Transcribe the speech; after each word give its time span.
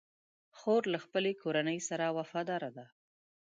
خور 0.57 0.83
له 0.93 0.99
خپلې 1.05 1.31
کورنۍ 1.41 1.79
سره 1.89 2.05
وفاداره 2.17 2.69
ده. 2.77 2.85